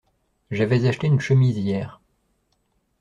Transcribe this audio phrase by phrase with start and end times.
[0.49, 2.01] J’avais acheté une chemise hier.